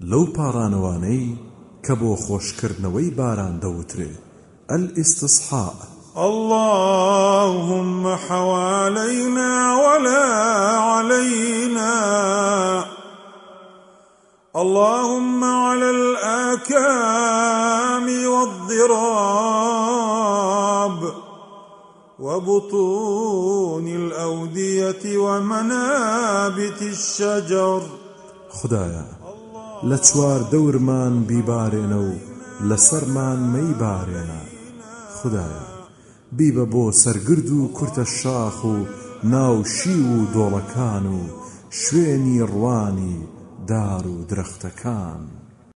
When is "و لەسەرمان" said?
32.08-33.40